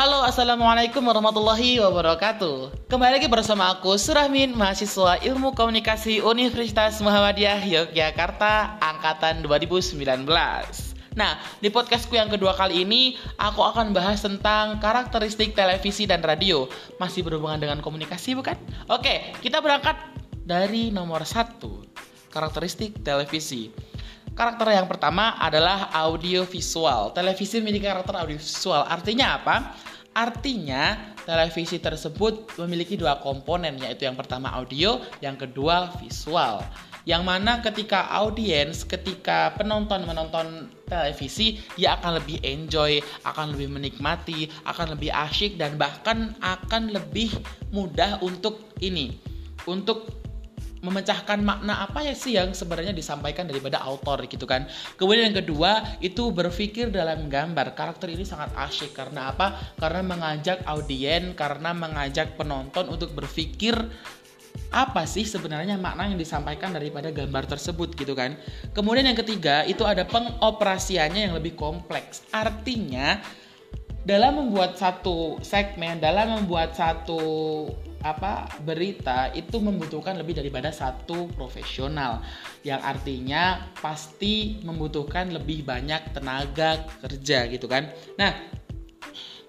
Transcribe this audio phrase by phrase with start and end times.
[0.00, 2.88] Halo, Assalamualaikum warahmatullahi wabarakatuh.
[2.88, 10.00] Kembali lagi bersama aku, Surahmin, mahasiswa ilmu komunikasi Universitas Muhammadiyah Yogyakarta, Angkatan 2019
[11.20, 16.64] Nah, di podcastku yang kedua kali ini, aku akan bahas tentang karakteristik televisi dan radio.
[16.96, 18.56] Masih berhubungan dengan komunikasi bukan?
[18.88, 20.00] Oke, kita berangkat
[20.48, 21.84] dari nomor satu
[22.32, 23.89] Karakteristik televisi
[24.30, 27.10] Karakter yang pertama adalah audio visual.
[27.10, 28.86] Televisi memiliki karakter audio visual.
[28.86, 29.74] Artinya apa?
[30.14, 36.62] Artinya televisi tersebut memiliki dua komponen yaitu yang pertama audio, yang kedua visual.
[37.08, 44.46] Yang mana ketika audiens, ketika penonton menonton televisi, dia akan lebih enjoy, akan lebih menikmati,
[44.68, 47.32] akan lebih asyik dan bahkan akan lebih
[47.72, 49.16] mudah untuk ini,
[49.64, 50.19] untuk
[50.80, 54.64] memecahkan makna apa ya sih yang sebenarnya disampaikan daripada autor gitu kan.
[54.96, 57.76] Kemudian yang kedua itu berpikir dalam gambar.
[57.76, 59.76] Karakter ini sangat asyik karena apa?
[59.76, 63.76] Karena mengajak audiens, karena mengajak penonton untuk berpikir
[64.70, 68.38] apa sih sebenarnya makna yang disampaikan daripada gambar tersebut gitu kan.
[68.74, 72.26] Kemudian yang ketiga itu ada pengoperasiannya yang lebih kompleks.
[72.30, 73.18] Artinya
[74.06, 77.20] dalam membuat satu segmen, dalam membuat satu
[78.00, 82.24] apa berita itu membutuhkan lebih daripada satu profesional
[82.64, 87.92] yang artinya pasti membutuhkan lebih banyak tenaga kerja gitu kan.
[88.16, 88.32] Nah,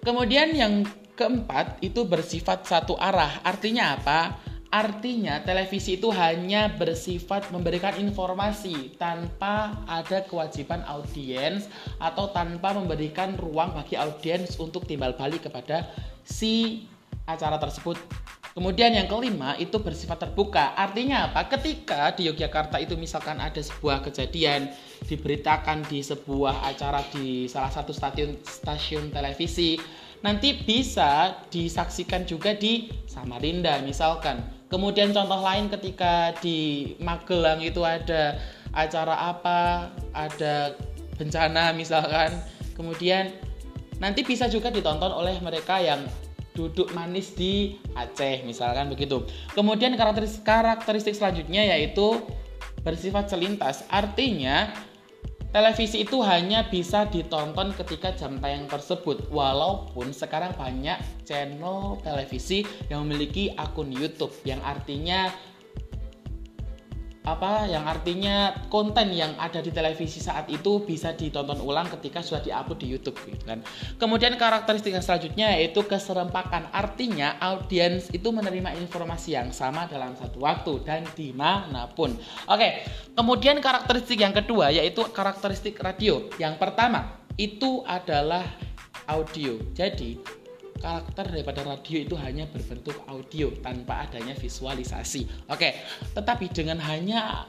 [0.04, 0.84] kemudian yang
[1.16, 3.40] keempat itu bersifat satu arah.
[3.46, 4.42] Artinya apa?
[4.72, 11.68] Artinya televisi itu hanya bersifat memberikan informasi tanpa ada kewajiban audiens
[12.00, 15.92] atau tanpa memberikan ruang bagi audiens untuk timbal balik kepada
[16.24, 16.88] si
[17.28, 18.00] acara tersebut
[18.52, 20.76] Kemudian yang kelima itu bersifat terbuka.
[20.76, 21.48] Artinya apa?
[21.48, 24.68] Ketika di Yogyakarta itu misalkan ada sebuah kejadian
[25.08, 29.80] diberitakan di sebuah acara di salah satu stasiun stasiun televisi,
[30.20, 34.44] nanti bisa disaksikan juga di Samarinda misalkan.
[34.68, 38.36] Kemudian contoh lain ketika di Magelang itu ada
[38.76, 40.76] acara apa, ada
[41.16, 42.36] bencana misalkan.
[42.76, 43.32] Kemudian
[44.04, 46.04] nanti bisa juga ditonton oleh mereka yang
[46.52, 49.24] duduk manis di Aceh misalkan begitu.
[49.56, 52.20] Kemudian karakteristik karakteristik selanjutnya yaitu
[52.82, 53.86] bersifat selintas.
[53.88, 54.74] Artinya
[55.52, 59.28] televisi itu hanya bisa ditonton ketika jam tayang tersebut.
[59.30, 60.98] Walaupun sekarang banyak
[61.28, 65.32] channel televisi yang memiliki akun YouTube yang artinya
[67.22, 72.42] apa yang artinya konten yang ada di televisi saat itu bisa ditonton ulang ketika sudah
[72.42, 73.62] diupload di YouTube gitu kan.
[74.02, 76.74] Kemudian karakteristik yang selanjutnya yaitu keserempakan.
[76.74, 82.18] Artinya audiens itu menerima informasi yang sama dalam satu waktu dan di mana pun.
[82.50, 86.26] Oke, kemudian karakteristik yang kedua yaitu karakteristik radio.
[86.42, 88.50] Yang pertama itu adalah
[89.06, 89.62] audio.
[89.78, 90.41] Jadi
[90.82, 95.30] karakter daripada radio itu hanya berbentuk audio tanpa adanya visualisasi.
[95.48, 95.78] Oke,
[96.18, 97.46] tetapi dengan hanya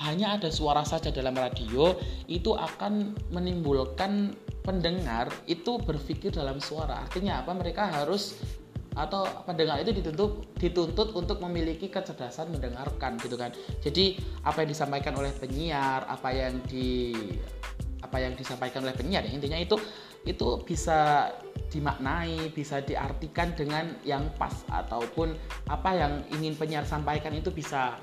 [0.00, 1.92] hanya ada suara saja dalam radio
[2.24, 4.32] itu akan menimbulkan
[4.64, 7.04] pendengar itu berpikir dalam suara.
[7.04, 7.52] Artinya apa?
[7.52, 8.40] Mereka harus
[8.98, 13.54] atau pendengar itu dituntut dituntut untuk memiliki kecerdasan mendengarkan gitu kan.
[13.84, 17.14] Jadi apa yang disampaikan oleh penyiar, apa yang di
[18.00, 19.76] apa yang disampaikan oleh penyiar intinya itu
[20.28, 21.32] itu bisa
[21.70, 25.32] dimaknai, bisa diartikan dengan yang pas ataupun
[25.70, 27.96] apa yang ingin penyiar sampaikan itu bisa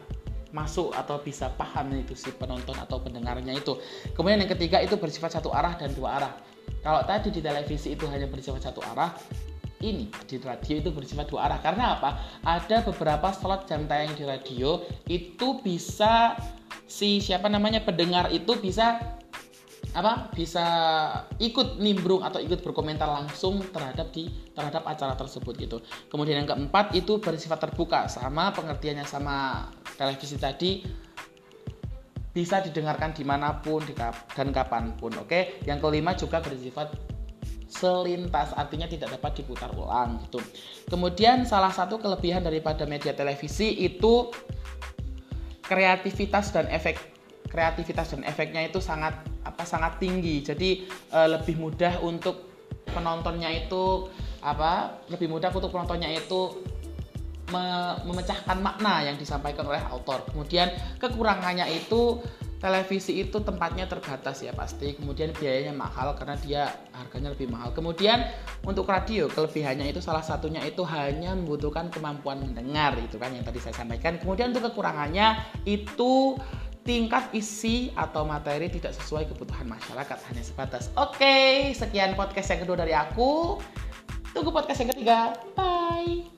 [0.56, 3.76] masuk atau bisa paham itu si penonton atau pendengarnya itu.
[4.16, 6.34] Kemudian yang ketiga itu bersifat satu arah dan dua arah.
[6.82, 9.12] Kalau tadi di televisi itu hanya bersifat satu arah,
[9.84, 11.60] ini di radio itu bersifat dua arah.
[11.60, 12.18] Karena apa?
[12.48, 16.40] Ada beberapa slot jam tayang di radio itu bisa
[16.88, 19.17] si siapa namanya pendengar itu bisa
[19.96, 20.66] apa bisa
[21.40, 25.78] ikut nimbrung atau ikut berkomentar langsung terhadap di terhadap acara tersebut gitu.
[26.12, 30.84] Kemudian yang keempat itu bersifat terbuka sama pengertiannya sama televisi tadi
[32.38, 33.82] bisa didengarkan di mana pun
[34.38, 35.10] dan kapan pun.
[35.18, 36.94] Oke, yang kelima juga bersifat
[37.68, 40.40] selintas artinya tidak dapat diputar ulang gitu.
[40.88, 44.32] Kemudian salah satu kelebihan daripada media televisi itu
[45.68, 46.96] kreativitas dan efek
[47.52, 49.16] kreativitas dan efeknya itu sangat
[49.66, 50.44] sangat tinggi.
[50.46, 52.48] Jadi e, lebih mudah untuk
[52.92, 54.10] penontonnya itu
[54.42, 56.62] apa lebih mudah untuk penontonnya itu
[57.52, 60.28] me, memecahkan makna yang disampaikan oleh autor.
[60.30, 62.22] Kemudian kekurangannya itu
[62.58, 66.64] televisi itu tempatnya terbatas ya pasti kemudian biayanya mahal karena dia
[66.94, 67.70] harganya lebih mahal.
[67.72, 68.26] Kemudian
[68.66, 73.62] untuk radio kelebihannya itu salah satunya itu hanya membutuhkan kemampuan mendengar itu kan yang tadi
[73.62, 74.18] saya sampaikan.
[74.18, 75.38] Kemudian untuk kekurangannya
[75.70, 76.34] itu
[76.88, 82.64] tingkat isi atau materi tidak sesuai kebutuhan masyarakat hanya sebatas oke okay, sekian podcast yang
[82.64, 83.60] kedua dari aku
[84.38, 85.34] Tunggu podcast yang ketiga.
[85.58, 86.37] Bye.